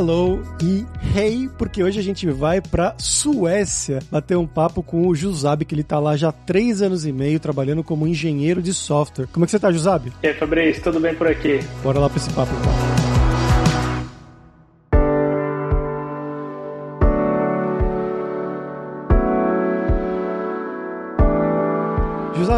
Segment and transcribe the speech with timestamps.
[0.00, 5.14] hello e hey, porque hoje a gente vai pra Suécia bater um papo com o
[5.14, 8.72] Jusab, que ele tá lá já há três anos e meio trabalhando como engenheiro de
[8.72, 9.26] software.
[9.30, 10.10] Como é que você tá, Jusab?
[10.22, 11.60] E aí, Fabrício, tudo bem por aqui?
[11.82, 12.89] Bora lá pra esse papo então.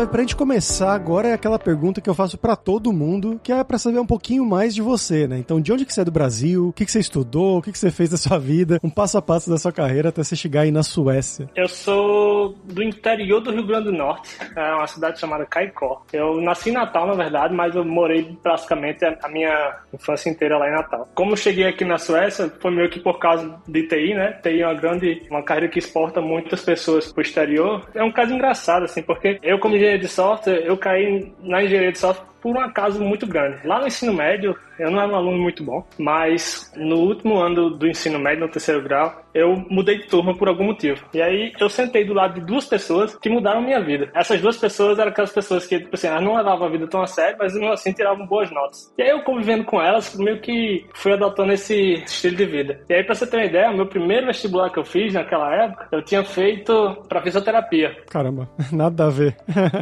[0.02, 3.52] José, pra gente começar agora é aquela pergunta que eu faço para todo mundo, que
[3.52, 5.38] é para saber um pouquinho mais de você, né?
[5.38, 6.68] Então, de onde que você é do Brasil?
[6.68, 7.58] O que, que você estudou?
[7.58, 8.78] O que, que você fez da sua vida?
[8.82, 11.48] Um passo a passo da sua carreira até você chegar aí na Suécia.
[11.54, 16.02] Eu sou do interior do Rio Grande do Norte, é uma cidade chamada Caicó.
[16.12, 20.68] Eu nasci em Natal, na verdade, mas eu morei praticamente a minha infância inteira lá
[20.68, 21.08] em Natal.
[21.14, 24.32] Como cheguei aqui na Suécia, foi meio que por causa de TI, né?
[24.42, 27.88] TI é uma grande, uma carreira que exporta muitas pessoas pro exterior.
[27.94, 31.92] É um caso engraçado, assim, porque eu, como engenheiro de software, eu caí na engenharia
[31.92, 33.66] de software por um acaso muito grande.
[33.66, 37.70] Lá no ensino médio, eu não era um aluno muito bom, mas no último ano
[37.70, 41.04] do ensino médio, no terceiro grau, eu mudei de turma por algum motivo.
[41.14, 44.10] E aí eu sentei do lado de duas pessoas que mudaram minha vida.
[44.14, 47.02] Essas duas pessoas eram aquelas pessoas que, tipo assim, elas não levavam a vida tão
[47.02, 48.92] a sério, mas mesmo assim tiravam boas notas.
[48.98, 52.80] E aí eu convivendo com elas, meio que fui adotando esse estilo de vida.
[52.88, 55.54] E aí, pra você ter uma ideia, o meu primeiro vestibular que eu fiz naquela
[55.54, 57.96] época, eu tinha feito pra fisioterapia.
[58.10, 59.36] Caramba, nada a ver.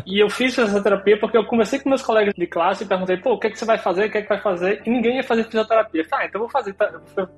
[0.06, 3.32] e eu fiz fisioterapia porque eu conversei com meus colegas de classe e perguntei, pô,
[3.32, 4.82] o que, é que você vai fazer, o que, é que vai fazer?
[4.84, 6.06] E ninguém ia fazer fisioterapia.
[6.08, 6.74] Tá, então vou fazer,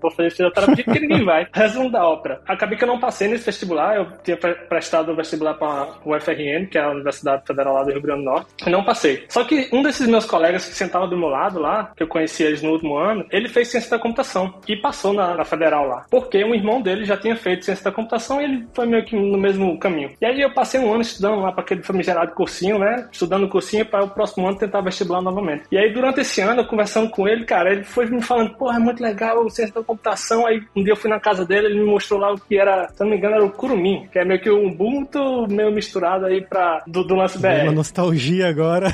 [0.01, 1.47] vou fazer fisioterapia porque ninguém vai.
[1.53, 2.41] Resumo da ópera.
[2.47, 6.67] Acabei que eu não passei nesse vestibular, eu tinha prestado o vestibular para o UFRN,
[6.71, 9.25] que é a Universidade Federal lá do Rio Grande do Norte, e não passei.
[9.29, 12.43] Só que um desses meus colegas que sentava do meu lado lá, que eu conheci
[12.43, 16.07] eles no último ano, ele fez ciência da computação e passou na, na Federal lá.
[16.11, 19.15] Porque um irmão dele já tinha feito ciência da computação e ele foi meio que
[19.15, 20.11] no mesmo caminho.
[20.21, 23.09] E aí eu passei um ano estudando lá para aquele famigerado cursinho, né?
[23.13, 25.64] Estudando cursinho para o próximo ano tentar vestibular novamente novamente.
[25.70, 28.77] E aí, durante esse ano, eu conversando com ele, cara, ele foi me falando, porra,
[28.77, 30.47] é muito legal o ciência da computação.
[30.47, 32.88] Aí, um dia eu fui na casa dele, ele me mostrou lá o que era,
[32.88, 36.27] se não me engano, era o Kurumin, que é meio que um Ubuntu meio misturado
[36.27, 37.62] aí pra, do, do lance BR.
[37.65, 38.93] Uma nostalgia agora.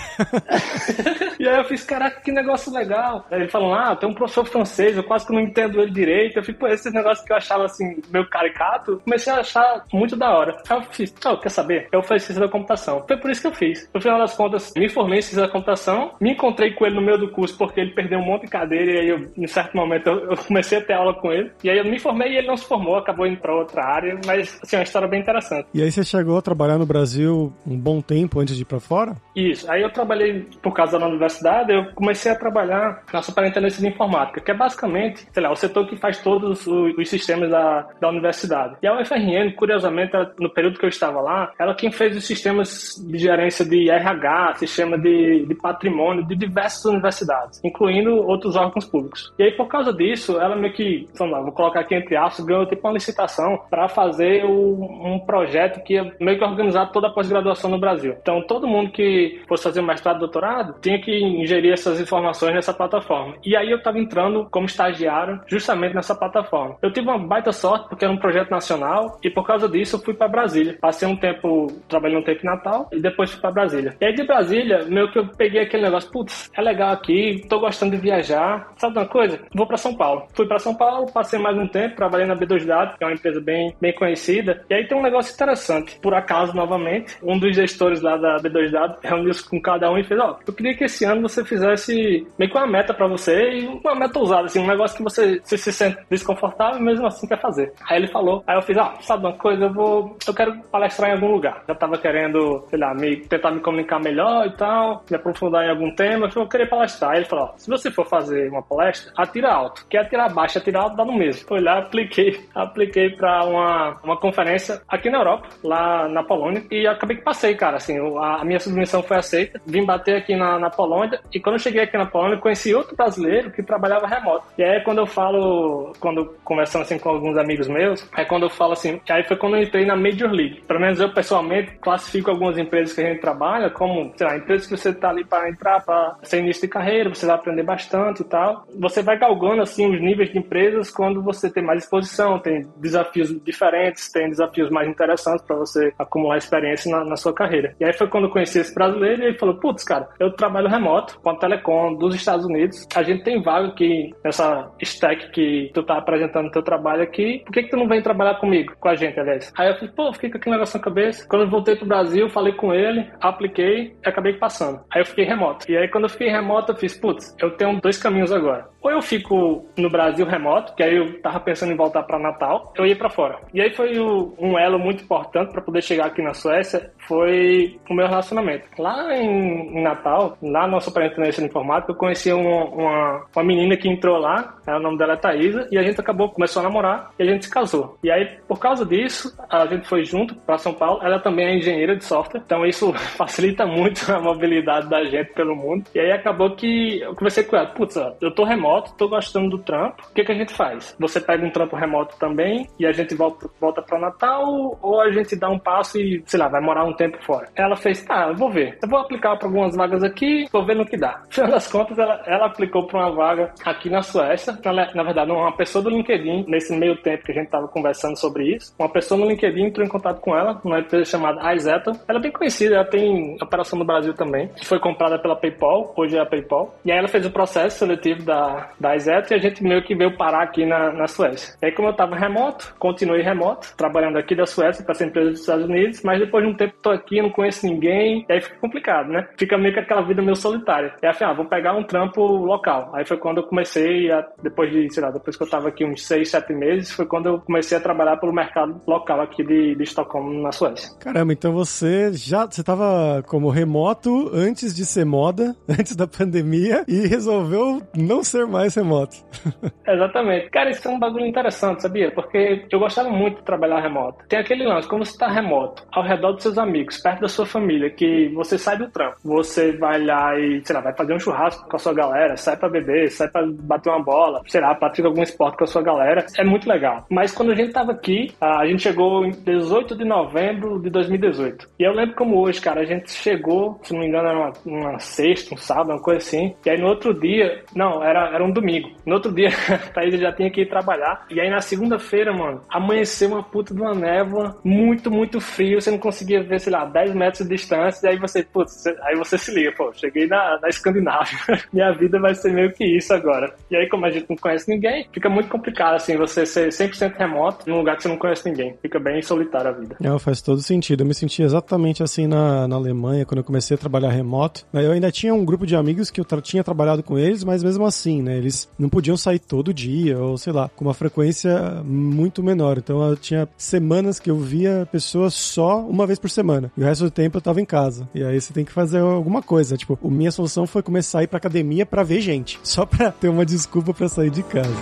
[1.39, 3.27] e aí eu fiz, caraca, que negócio legal.
[3.31, 6.39] Aí ele falou, ah, tem um professor francês, eu quase que não entendo ele direito.
[6.39, 10.17] Eu fico, pô, esses negócios que eu achava assim, meio caricato, comecei a achar muito
[10.17, 10.57] da hora.
[10.69, 11.89] Aí eu fiz, oh, quer saber?
[11.93, 13.05] Eu fiz ciência da computação.
[13.07, 13.89] Foi por isso que eu fiz.
[13.95, 17.03] No final das contas, me formei em ciência da computação, me encontrei com ele no
[17.03, 19.77] meio do curso porque ele perdeu um monte de cadeira e aí eu, em certo
[19.77, 21.51] momento eu, eu, comecei a ter aula com ele.
[21.63, 24.19] E aí eu me formei e ele não se formou, acabou indo para outra área,
[24.27, 25.69] mas assim, é uma história bem interessante.
[25.75, 28.81] E aí você chegou a trabalhar no Brasil um bom tempo antes de ir para
[28.81, 29.17] fora?
[29.35, 29.71] Isso.
[29.71, 34.41] Aí eu trabalhei por causa da universidade, eu comecei a trabalhar na Superintendência de Informática,
[34.41, 38.09] que é basicamente, sei lá, o setor que faz todos os, os sistemas da, da
[38.09, 38.77] universidade.
[38.83, 43.03] E a UFRN, curiosamente, no período que eu estava lá, ela quem fez os sistemas
[43.07, 45.88] de gerência de RH, sistema de, de patrimônio,
[46.27, 49.33] de diversas universidades, incluindo outros órgãos públicos.
[49.39, 52.67] E aí, por causa disso, ela meio que, lá, vou colocar aqui entre aspas, ganhou
[52.67, 57.11] tipo uma licitação para fazer o, um projeto que ia meio que organizar toda a
[57.11, 58.15] pós-graduação no Brasil.
[58.21, 63.35] Então, todo mundo que fosse fazer mestrado, doutorado, tinha que ingerir essas informações nessa plataforma.
[63.45, 66.77] E aí eu estava entrando como estagiário justamente nessa plataforma.
[66.83, 70.01] Eu tive uma baita sorte porque era um projeto nacional e por causa disso eu
[70.01, 70.77] fui para Brasília.
[70.81, 73.97] Passei um tempo trabalhando um tempo em Natal e depois fui para Brasília.
[74.01, 77.61] E aí de Brasília, meio que eu peguei aquele negócio, putz, é legal aqui, tô
[77.61, 78.73] gostando de viajar.
[78.77, 79.41] Sabe uma coisa?
[79.55, 80.27] Vou para São Paulo.
[80.35, 83.15] Fui para São Paulo, passei mais um tempo, trabalhei na B2 Dados, que é uma
[83.15, 84.65] empresa bem, bem conhecida.
[84.69, 85.99] E aí tem um negócio interessante.
[86.01, 90.05] Por acaso, novamente, um dos gestores lá da B2 Dados reuniu-se com cada um e
[90.05, 93.07] fez: Ó, oh, eu queria que esse ano você fizesse meio que uma meta para
[93.07, 97.07] você e uma meta ousada, assim, um negócio que você, se sente desconfortável e mesmo
[97.07, 97.73] assim quer fazer.
[97.89, 99.65] Aí ele falou, aí eu fiz: Ah, sabe uma coisa?
[99.65, 100.17] Eu vou.
[100.27, 101.63] Eu quero palestrar em algum lugar.
[101.67, 105.71] Já tava querendo, sei lá, me, tentar me comunicar melhor e tal, me aprofundar em
[105.71, 106.31] algum tema.
[106.35, 107.13] Eu queria palestrar.
[107.13, 109.87] Aí ele falou: se você for fazer uma palestra, atira alto.
[109.89, 111.47] Quer atirar baixo, atirar alto, dá no mesmo.
[111.47, 116.87] Foi lá, apliquei, apliquei para uma, uma conferência aqui na Europa, lá na Polônia, e
[116.87, 117.77] acabei que passei, cara.
[117.77, 119.61] Assim, a minha submissão foi aceita.
[119.67, 122.97] Vim bater aqui na, na Polônia, e quando eu cheguei aqui na Polônia, conheci outro
[122.97, 124.47] brasileiro que trabalhava remoto.
[124.57, 128.51] E aí, quando eu falo, quando conversando assim com alguns amigos meus, é quando eu
[128.51, 130.63] falo assim, aí foi quando eu entrei na Major League.
[130.63, 134.67] Pelo menos eu pessoalmente classifico algumas empresas que a gente trabalha como, sei lá, empresas
[134.67, 138.21] que você tá ali para entrar, para ser início de carreira, você vai aprender bastante
[138.23, 138.65] e tal.
[138.79, 143.35] Você vai galgando assim os níveis de empresas quando você tem mais exposição, tem desafios
[143.43, 147.75] diferentes, tem desafios mais interessantes para você acumular experiência na, na, sua carreira.
[147.81, 150.69] E aí foi quando eu conheci esse brasileiro e ele falou: Putz, cara, eu trabalho
[150.69, 152.87] remoto com a Telecom dos Estados Unidos.
[152.95, 157.43] A gente tem vaga aqui nessa stack que tu tá apresentando teu trabalho aqui.
[157.45, 159.53] Por que, que tu não vem trabalhar comigo, com a gente, aliás?
[159.57, 161.27] Aí eu falei: Pô, fiquei com aquele negócio na cabeça.
[161.29, 164.81] Quando eu voltei pro Brasil, falei com ele, apliquei e acabei passando.
[164.91, 165.38] Aí eu fiquei remoto.
[165.69, 168.69] E aí, quando eu fiquei remoto, eu fiz, putz, eu tenho dois caminhos agora.
[168.81, 172.73] Ou eu fico no Brasil remoto, que aí eu tava pensando em voltar para Natal,
[172.77, 173.39] eu ia para fora.
[173.53, 177.79] E aí foi o, um elo muito importante para poder chegar aqui na Suécia, foi
[177.89, 178.65] o meu relacionamento.
[178.79, 183.77] Lá em, em Natal, lá na Superintendência de Informática, eu conheci uma, uma, uma, menina
[183.77, 186.65] que entrou lá, né, o nome dela é Thaisa, e a gente acabou, começou a
[186.65, 187.99] namorar e a gente se casou.
[188.03, 191.01] E aí, por causa disso, a gente foi junto para São Paulo.
[191.03, 195.55] Ela também é engenheira de software, então isso facilita muito a mobilidade da gente pelo
[195.55, 195.85] mundo.
[195.95, 199.59] E aí acabou que eu conversei com ela, putz, eu tô remoto, tô gostando do
[199.59, 200.95] trampo, o que, que a gente faz?
[200.99, 205.11] Você pega um trampo remoto também e a gente volta, volta para Natal ou a
[205.11, 207.49] gente dá um passo e, sei lá, vai morar um tempo fora?
[207.57, 208.79] Ela fez, tá, eu vou ver.
[208.83, 211.23] Eu vou aplicar para algumas vagas aqui, vou ver no que dá.
[211.29, 214.59] Afinal das contas, ela, ela aplicou para uma vaga aqui na Suécia.
[214.63, 218.17] Ela, na verdade, uma pessoa do LinkedIn, nesse meio tempo que a gente tava conversando
[218.17, 221.93] sobre isso, uma pessoa no LinkedIn entrou em contato com ela, numa empresa chamada iZeta.
[222.09, 225.93] Ela é bem conhecida, ela tem operação no Brasil também, que foi comprada pela PayPal,
[225.97, 226.75] hoje é a PayPal.
[226.85, 229.95] E aí ela fez o processo seletivo da, da iZeta e a gente meio que
[229.95, 231.55] veio parar aqui na, na Suécia.
[231.63, 235.31] E aí, como eu tava remoto, continuei remoto, trabalhando aqui da Suécia para essa empresa
[235.31, 238.41] dos Estados Unidos, mas depois de um tempo tô aqui, não conheço ninguém, e aí
[238.41, 239.27] fica complicado, né?
[239.39, 240.95] Fica meio que aquela vida meio solitária.
[241.03, 242.91] E aí, ah, vou pegar um trampo local.
[242.95, 245.85] Aí foi quando eu comecei, a, depois de, sei lá, depois que eu tava aqui
[245.85, 249.75] uns seis, sete meses, foi quando eu comecei a trabalhar pelo mercado local aqui de,
[249.75, 250.91] de Estocolmo, na Suécia.
[250.99, 256.85] Caramba, então você já, você tava como remoto antes de ser moda, antes da pandemia,
[256.87, 259.17] e resolveu não ser mais remoto.
[259.87, 260.51] Exatamente.
[260.51, 262.11] Cara, isso é um bagulho interessante, sabia?
[262.11, 264.25] Porque eu gostava muito de trabalhar remoto.
[264.29, 267.47] Tem aquele lance, como você tá remoto, ao redor dos seus amigos, perto da sua
[267.47, 271.21] família, que você sai do trampo, você vai lá e, sei lá, vai fazer um
[271.21, 274.75] churrasco com a sua galera, sai pra beber, sai pra bater uma bola, sei lá,
[274.75, 276.27] pratica algum esporte com a sua galera.
[276.37, 277.07] É muito legal.
[277.11, 281.69] Mas quando a gente tava aqui, a gente chegou em 18 de novembro de 2018.
[281.79, 284.53] E eu lembro como hoje, cara, a gente chegou, se não me engano, era uma,
[284.65, 286.55] uma sexta, um sábado, uma coisa assim.
[286.65, 288.91] E aí no outro dia, não, era, era um domingo.
[289.07, 291.27] No outro dia, a Thaís já tinha que ir trabalhar.
[291.31, 295.81] E aí na segunda-feira, mano, amanheceu uma puta de uma névoa, muito, muito frio.
[295.81, 298.07] Você não conseguia ver, sei lá, 10 metros de distância.
[298.07, 301.39] E aí você, putz, aí você se liga, pô, cheguei na, na Escandinávia.
[301.73, 303.55] Minha vida vai ser meio que isso agora.
[303.71, 307.17] E aí, como a gente não conhece ninguém, fica muito complicado, assim, você ser 100%
[307.17, 308.77] remoto num lugar que você não conhece ninguém.
[308.81, 309.97] Fica bem solitário a vida.
[310.03, 311.03] É, faz todo sentido.
[311.03, 314.67] Eu me senti exatamente assim na, na Alemanha, quando eu comecei a trabalhar remoto.
[314.89, 317.85] Eu ainda tinha um grupo de amigos que eu tinha trabalhado com eles, mas mesmo
[317.85, 322.43] assim, né, eles não podiam sair todo dia, ou sei lá, com uma frequência muito
[322.43, 322.79] menor.
[322.79, 326.73] Então eu tinha semanas que eu via pessoas só uma vez por semana.
[326.75, 328.09] E o resto do tempo eu tava em casa.
[328.15, 329.77] E aí você tem que fazer alguma coisa.
[329.77, 332.59] Tipo, a minha solução foi começar a ir pra academia para ver gente.
[332.65, 334.73] Só pra ter uma desculpa para sair de casa.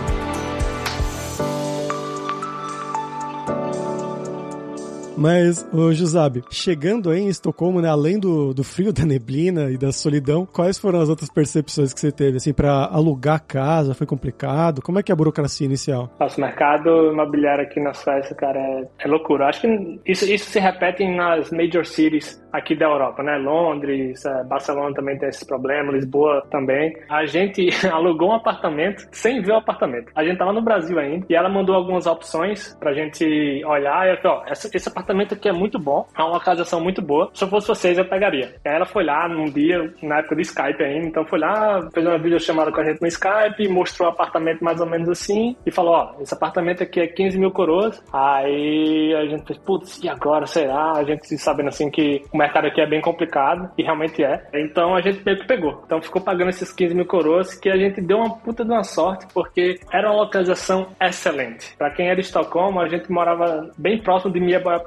[5.16, 9.78] Mas, ô Jusab, chegando aí em Estocolmo, né, além do, do frio, da neblina e
[9.78, 12.36] da solidão, quais foram as outras percepções que você teve?
[12.36, 14.82] Assim, para alugar casa, foi complicado?
[14.82, 16.10] Como é que é a burocracia inicial?
[16.20, 19.46] Nossa, o mercado imobiliário aqui na Suécia, cara, é, é loucura.
[19.46, 23.36] Acho que isso, isso se repete nas major cities aqui da Europa, né?
[23.36, 26.94] Londres, é, Barcelona também tem esse problema, Lisboa também.
[27.08, 30.12] A gente alugou um apartamento sem ver o apartamento.
[30.14, 33.24] A gente tava no Brasil ainda e ela mandou algumas opções pra gente
[33.64, 36.80] olhar e ela falou, ó, esse apartamento apartamento aqui é muito bom, é uma localização
[36.80, 37.30] muito boa.
[37.32, 38.54] Se eu fosse vocês, eu pegaria.
[38.64, 42.04] Aí ela foi lá num dia, na época do Skype ainda, então foi lá, fez
[42.04, 45.70] uma videochamada com a gente no Skype, mostrou o apartamento mais ou menos assim, e
[45.70, 48.02] falou, ó, esse apartamento aqui é 15 mil coroas.
[48.12, 50.92] Aí a gente fez, putz, e agora, será?
[50.92, 54.42] A gente sabendo assim que o mercado aqui é bem complicado, e realmente é.
[54.54, 55.82] Então a gente meio que pegou.
[55.86, 58.82] Então ficou pagando esses 15 mil coroas, que a gente deu uma puta de uma
[58.82, 61.76] sorte, porque era uma localização excelente.
[61.76, 64.84] Para quem era de Estocolmo, a gente morava bem próximo de Mieborg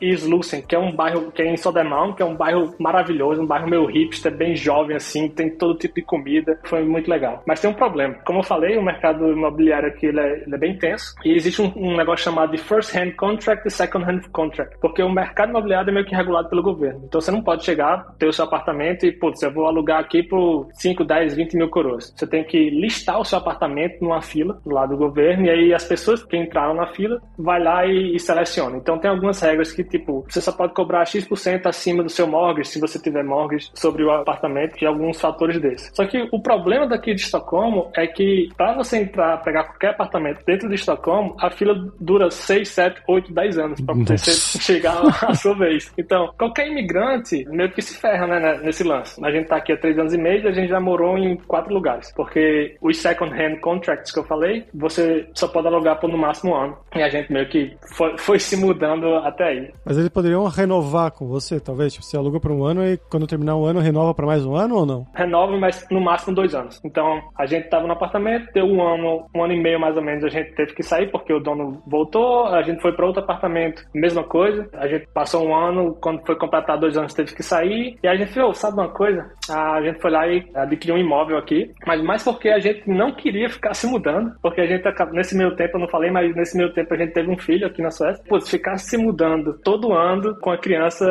[0.00, 3.42] E Slussen, que é um bairro que é em Sodermalm, que é um bairro maravilhoso,
[3.42, 7.42] um bairro meio hipster, bem jovem assim, tem todo tipo de comida, foi muito legal.
[7.46, 8.14] Mas tem um problema.
[8.24, 11.60] Como eu falei, o mercado imobiliário aqui ele é, ele é bem tenso e existe
[11.60, 15.50] um, um, negócio chamado de first hand contract e second hand contract, porque o mercado
[15.50, 17.02] imobiliário é meio que regulado pelo governo.
[17.04, 20.22] Então você não pode chegar, ter o seu apartamento e, putz, eu vou alugar aqui
[20.22, 22.12] por 5, 10, 20 mil coroas.
[22.16, 25.74] Você tem que listar o seu apartamento numa fila do lado do governo e aí
[25.74, 28.76] as pessoas que entraram na fila vai lá e, e seleciona.
[28.76, 32.70] Então tem algumas regras que, tipo, você só pode cobrar X% acima do seu mortgage,
[32.70, 35.90] se você tiver mortgage, sobre o apartamento e alguns fatores desses.
[35.94, 40.44] Só que o problema daqui de Estocolmo é que para você entrar, pegar qualquer apartamento
[40.46, 44.30] dentro de Estocolmo, a fila dura 6, 7, 8, 10 anos para você
[44.60, 45.92] chegar à sua vez.
[45.98, 49.24] Então, qualquer imigrante meio que se ferra, né, nesse lance.
[49.24, 51.36] A gente tá aqui há 3 anos e meio e a gente já morou em
[51.36, 52.12] quatro lugares.
[52.14, 56.52] Porque os second hand contracts que eu falei, você só pode alugar por no máximo
[56.52, 56.78] um ano.
[56.94, 59.70] E a gente meio que foi, foi se mudando até aí.
[59.84, 61.92] Mas eles poderiam renovar com você, talvez?
[61.92, 64.54] Tipo, você aluga por um ano e quando terminar o ano, renova para mais um
[64.54, 65.06] ano ou não?
[65.14, 66.80] Renova, mas no máximo dois anos.
[66.84, 70.02] Então, a gente tava no apartamento, deu um ano, um ano e meio mais ou
[70.02, 73.22] menos, a gente teve que sair porque o dono voltou, a gente foi para outro
[73.22, 74.68] apartamento, mesma coisa.
[74.74, 77.96] A gente passou um ano, quando foi completar dois anos, teve que sair.
[78.02, 79.30] E a gente falou, sabe uma coisa?
[79.50, 83.12] A gente foi lá e adquiriu um imóvel aqui, mas mais porque a gente não
[83.12, 86.56] queria ficar se mudando, porque a gente, nesse meio tempo, eu não falei, mas nesse
[86.56, 88.22] meio tempo a gente teve um filho aqui na Suécia.
[88.28, 89.21] Pô, ficar se mudando
[89.64, 91.04] todo ano com a criança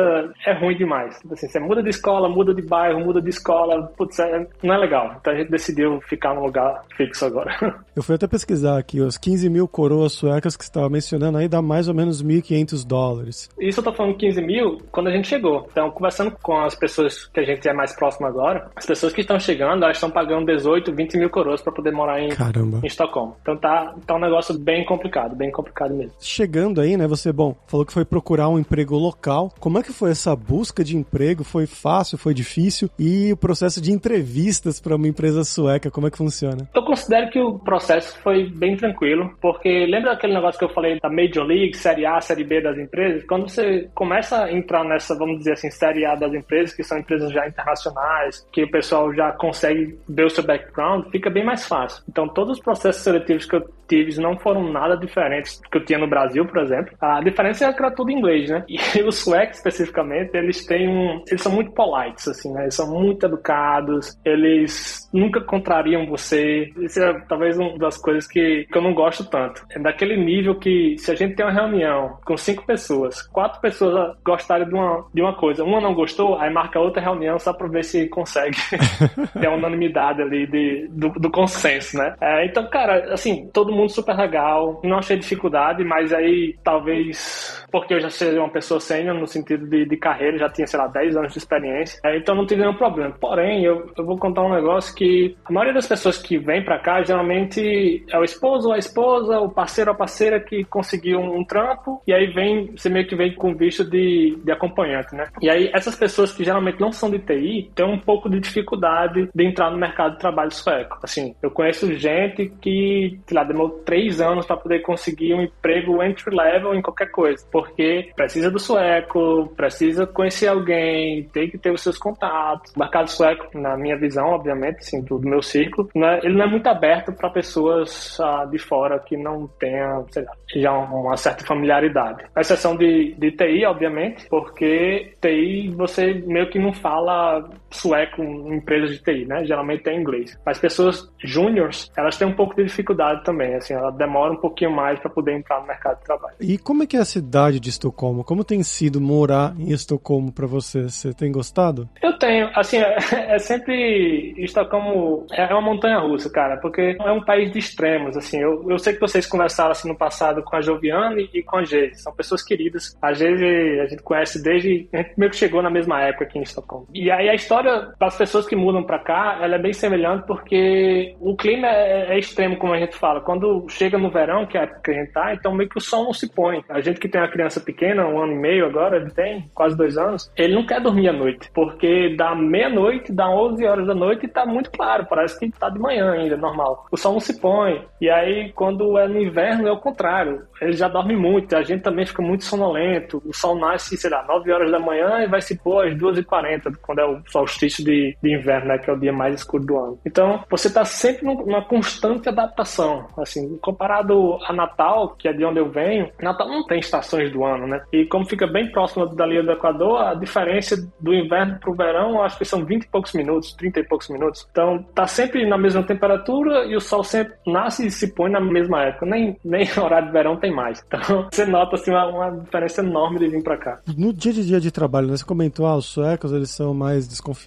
[0.46, 1.18] é ruim demais.
[1.30, 4.78] Assim, você muda de escola, muda de bairro, muda de escola, putz, é, não é
[4.78, 5.16] legal.
[5.20, 7.52] Então a gente decidiu ficar num lugar fixo agora.
[7.94, 11.46] Eu fui até pesquisar aqui, os 15 mil coroas suecas que você estava mencionando aí
[11.46, 13.50] dá mais ou menos 1.500 dólares.
[13.60, 15.68] Isso eu tô falando 15 mil quando a gente chegou.
[15.70, 19.20] Então, conversando com as pessoas que a gente é mais próximo agora, as pessoas que
[19.20, 22.80] estão chegando, elas estão pagando 18, 20 mil coroas para poder morar em, Caramba.
[22.82, 23.36] em Estocolmo.
[23.42, 26.12] Então tá, tá um negócio bem complicado, bem complicado mesmo.
[26.20, 29.52] Chegando aí, né, você, bom, falou que foi procurar um emprego local.
[29.60, 31.44] Como é que foi essa busca de emprego?
[31.44, 32.90] Foi fácil, foi difícil?
[32.98, 36.68] E o processo de entrevistas para uma empresa sueca, como é que funciona?
[36.74, 40.98] Eu considero que o processo foi bem tranquilo, porque lembra aquele negócio que eu falei
[41.00, 43.24] da Major League, Série A, Série B das empresas?
[43.24, 46.98] Quando você começa a entrar nessa, vamos dizer assim, Série A das empresas, que são
[46.98, 51.66] empresas já internacionais, que o pessoal já consegue ver o seu background, fica bem mais
[51.66, 52.02] fácil.
[52.08, 55.84] Então, todos os processos seletivos que eu tive não foram nada diferentes do que eu
[55.84, 56.94] tinha no Brasil, por exemplo.
[57.00, 58.64] A diferença é que era tudo inglês, né?
[58.68, 61.22] E os suecos, especificamente, eles têm um...
[61.28, 62.62] Eles são muito polites, assim, né?
[62.62, 66.72] Eles são muito educados, eles nunca contrariam você.
[66.78, 69.64] Isso é talvez uma das coisas que, que eu não gosto tanto.
[69.70, 74.16] É daquele nível que, se a gente tem uma reunião com cinco pessoas, quatro pessoas
[74.24, 77.68] gostarem de uma, de uma coisa, uma não gostou, aí marca outra reunião só pra
[77.68, 78.56] ver se consegue
[79.38, 82.14] ter uma unanimidade ali de, do, do consenso, né?
[82.20, 87.94] É, então, cara, assim, todo mundo super legal, não achei dificuldade, mas aí talvez porque
[87.94, 90.86] eu já seja uma pessoa sênior no sentido de, de carreira, já tinha, sei lá,
[90.86, 93.16] 10 anos de experiência, é, então não tive nenhum problema.
[93.18, 96.78] Porém, eu, eu vou contar um negócio que a maioria das pessoas que vem pra
[96.78, 101.18] cá geralmente é o esposo ou a esposa, o parceiro ou a parceira que conseguiu
[101.18, 105.14] um, um trampo e aí vem, você meio que vem com visto de, de acompanhante,
[105.14, 105.28] né?
[105.40, 109.30] E aí essas pessoas que geralmente não são de TI têm um pouco de dificuldade
[109.34, 110.98] de entrar no mercado de trabalho sueco.
[111.02, 116.02] Assim, eu conheço gente que, sei lá, demorou três anos para poder conseguir um emprego
[116.02, 121.70] entry level em qualquer coisa porque precisa do sueco, precisa conhecer alguém, tem que ter
[121.70, 122.72] os seus contatos.
[122.74, 126.50] O mercado sueco, na minha visão, obviamente, assim, do, meu círculo, né, ele não é
[126.50, 131.44] muito aberto para pessoas ah, de fora que não tenham, sei lá, já uma certa
[131.44, 132.24] familiaridade.
[132.34, 138.56] A exceção de, de TI, obviamente, porque TI você meio que não fala sueco em
[138.56, 139.44] empresas de TI, né?
[139.44, 140.38] Geralmente é inglês.
[140.44, 144.70] Mas pessoas júniores, elas têm um pouco de dificuldade também, assim, ela demora um pouquinho
[144.70, 146.34] mais para poder entrar no mercado de trabalho.
[146.40, 148.24] E como é que é a cidade de Estocolmo?
[148.24, 150.82] Como tem sido morar em Estocolmo para você?
[150.82, 151.88] Você tem gostado?
[152.02, 152.96] Eu tenho, assim, é,
[153.34, 158.40] é sempre Estocolmo é uma montanha russa, cara, porque é um país de extremos, assim.
[158.40, 161.64] Eu, eu sei que vocês conversaram assim no passado com a Joviane e com a
[161.64, 162.96] Geise, são pessoas queridas.
[163.00, 166.38] A Geise a gente conhece desde a gente meio que chegou na mesma época aqui
[166.38, 166.86] em Estocolmo.
[166.92, 170.26] E aí a história para as pessoas que mudam para cá, ela é bem semelhante
[170.26, 173.20] porque o clima é, é, extremo, como a gente fala.
[173.20, 175.78] Quando chega no verão, que é a época que a gente tá, então meio que
[175.78, 176.62] o sol não se põe.
[176.68, 179.76] A gente que tem uma criança pequena, um ano e meio agora, ele tem quase
[179.76, 183.94] dois anos, ele não quer dormir à noite, porque dá meia-noite, dá 11 horas da
[183.94, 186.86] noite e tá muito claro, parece que tá de manhã ainda, normal.
[186.90, 187.84] O sol não se põe.
[188.00, 190.42] E aí, quando é no inverno, é o contrário.
[190.60, 193.22] Ele já dorme muito, a gente também fica muito sonolento.
[193.24, 196.76] O sol nasce, sei lá, 9 horas da manhã e vai se pôr às 2h40,
[196.80, 199.78] quando é o solstício de, de inverno, né, que é o dia mais escuro do
[199.78, 199.98] ano.
[200.04, 203.06] Então, você tá sempre numa constante adaptação.
[203.16, 207.44] Assim, comparado a Natal, que é de onde eu venho, Natal não tem estações do
[207.44, 207.82] ano, né?
[207.92, 212.12] E como fica bem próximo da linha do Equador, a diferença do inverno pro verão,
[212.12, 214.46] eu acho que são 20 e poucos minutos, 30 e poucos minutos.
[214.50, 218.40] Então, tá sempre na mesma temperatura e o sol sempre nasce e se põe na
[218.40, 219.06] mesma época.
[219.06, 220.82] Nem, nem horário de verão tem mais.
[220.86, 223.80] Então, você nota assim, uma, uma diferença enorme de vir para cá.
[223.96, 227.06] No dia a dia de trabalho, né, você comentou, ah, os suecos eles são mais
[227.06, 227.41] desconfiados,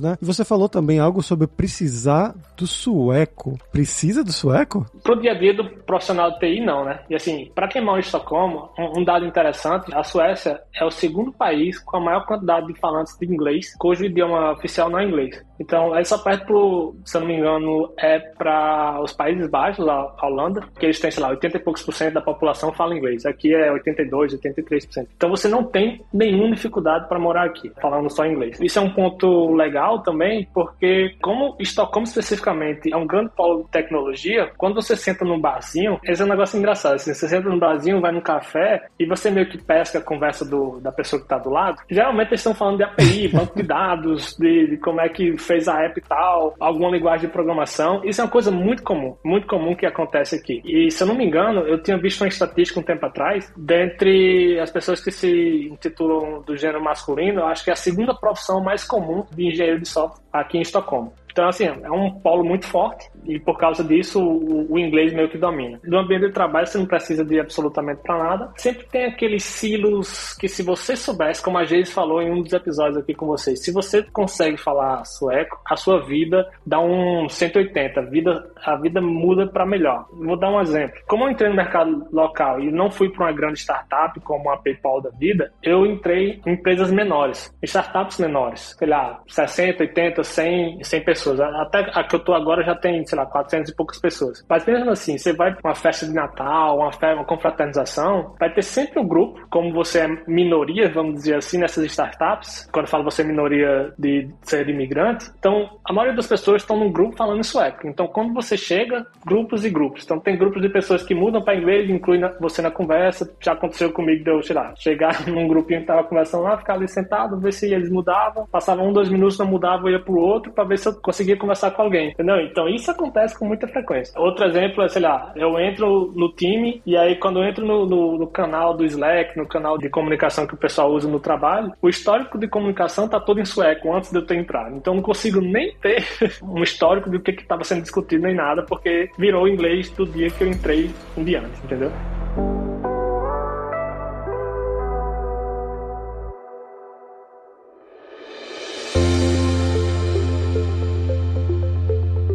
[0.00, 0.16] né?
[0.20, 3.58] E você falou também algo sobre precisar do sueco.
[3.72, 4.86] Precisa do sueco?
[5.02, 7.00] Pro dia a dia do profissional de TI, não, né?
[7.08, 11.32] E assim, para quem mora em Estocolmo, um, dado interessante, a Suécia é o segundo
[11.32, 15.42] país com a maior quantidade de falantes de inglês, cujo idioma oficial não é inglês.
[15.58, 19.86] Então, é só perto pro, se eu não me engano, é para os Países Baixos,
[19.86, 22.72] a, a Holanda, que eles têm, sei lá, 80 e poucos por cento da população
[22.72, 23.26] fala inglês.
[23.26, 25.06] Aqui é 82, 83%.
[25.16, 28.58] Então, você não tem nenhuma dificuldade para morar aqui, falando só inglês.
[28.60, 32.49] Isso é um ponto legal também, porque como Estocolmo especificamente
[32.92, 36.58] é um grande polo de tecnologia, quando você senta num barzinho, esse é um negócio
[36.58, 36.94] engraçado.
[36.94, 40.44] Assim, você senta num barzinho, vai num café, e você meio que pesca a conversa
[40.44, 43.62] do, da pessoa que está do lado, geralmente eles estão falando de API, banco de
[43.62, 48.02] dados, de, de, como é que fez a app e tal, alguma linguagem de programação.
[48.04, 50.62] Isso é uma coisa muito comum, muito comum que acontece aqui.
[50.64, 54.58] E se eu não me engano, eu tinha visto uma estatística um tempo atrás, dentre
[54.60, 58.62] as pessoas que se intitulam do gênero masculino, eu acho que é a segunda profissão
[58.62, 61.12] mais comum de engenheiro de software aqui em Estocolmo.
[61.30, 65.28] Então, assim, é um polo muito forte e por causa disso o, o, inglês meio
[65.28, 65.80] que domina.
[65.84, 68.52] No ambiente de trabalho você não precisa de absolutamente para nada.
[68.56, 72.52] Sempre tem aqueles silos que se você soubesse, como a Geise falou em um dos
[72.52, 78.00] episódios aqui com vocês, se você consegue falar sueco, a sua vida dá um 180,
[78.00, 80.06] a vida, a vida muda para melhor.
[80.12, 81.00] Vou dar um exemplo.
[81.06, 84.56] Como eu entrei no mercado local e não fui para uma grande startup como a
[84.56, 90.84] PayPal da vida, eu entrei em empresas menores, startups menores, sei lá, 60, 80, 100,
[90.84, 91.40] 100 pessoas.
[91.40, 94.44] Até a que eu tô agora já tem sei lá, 400 e poucas pessoas.
[94.48, 98.52] Mas mesmo assim, você vai para uma festa de Natal, uma, festa, uma confraternização, vai
[98.52, 102.90] ter sempre um grupo, como você é minoria, vamos dizer assim, nessas startups, quando eu
[102.90, 107.16] falo você é minoria de ser imigrante, então a maioria das pessoas estão num grupo
[107.16, 107.86] falando sueco.
[107.86, 110.04] Então quando você chega, grupos e grupos.
[110.04, 113.30] Então tem grupos de pessoas que mudam para inglês, incluem você na conversa.
[113.40, 116.74] Já aconteceu comigo de eu, sei lá, chegar num grupinho que tava conversando lá, ficar
[116.74, 120.18] ali sentado, ver se eles mudavam, passava um, dois minutos, não mudava, eu ia pro
[120.18, 122.40] outro para ver se eu conseguia conversar com alguém, entendeu?
[122.40, 124.18] Então isso acontece com muita frequência.
[124.20, 127.86] Outro exemplo é, sei lá, eu entro no time e aí quando eu entro no,
[127.86, 131.72] no, no, canal do Slack, no canal de comunicação que o pessoal usa no trabalho,
[131.80, 134.76] o histórico de comunicação tá todo em sueco antes de eu ter entrado.
[134.76, 136.04] Então eu não consigo nem ter
[136.42, 140.44] um histórico do que estava sendo discutido nem nada, porque virou inglês do dia que
[140.44, 141.90] eu entrei em diante, entendeu?